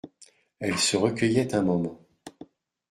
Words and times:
Elle 0.59 0.79
se 0.79 0.97
recueillait 0.97 1.53
un 1.53 1.61
moment. 1.61 2.01